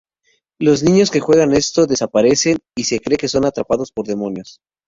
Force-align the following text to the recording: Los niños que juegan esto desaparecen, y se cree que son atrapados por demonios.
Los 0.59 0.81
niños 0.81 1.11
que 1.11 1.19
juegan 1.19 1.53
esto 1.53 1.85
desaparecen, 1.85 2.57
y 2.75 2.85
se 2.85 2.99
cree 2.99 3.19
que 3.19 3.27
son 3.27 3.45
atrapados 3.45 3.91
por 3.91 4.07
demonios. 4.07 4.59